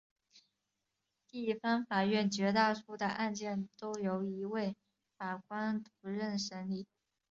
[1.27, 4.75] 地方法院绝大多数的案件都由一位
[5.15, 6.87] 法官独任审理。